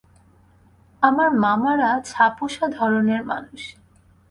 [1.01, 3.61] আমার মামারা ছাপোষা ধরনের মানুষ।